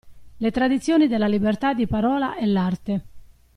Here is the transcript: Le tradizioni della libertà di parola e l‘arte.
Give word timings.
Le 0.37 0.49
tradizioni 0.49 1.07
della 1.07 1.27
libertà 1.27 1.75
di 1.75 1.85
parola 1.85 2.35
e 2.35 2.47
l‘arte. 2.47 3.05